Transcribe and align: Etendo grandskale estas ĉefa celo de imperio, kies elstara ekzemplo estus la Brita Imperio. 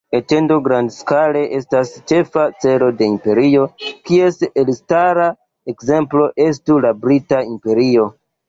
Etendo 0.17 0.55
grandskale 0.67 1.41
estas 1.57 1.91
ĉefa 2.11 2.45
celo 2.65 2.89
de 3.01 3.11
imperio, 3.17 3.67
kies 4.09 4.41
elstara 4.63 5.29
ekzemplo 5.75 6.27
estus 6.51 6.85
la 6.89 6.97
Brita 7.07 7.47
Imperio. 7.55 8.13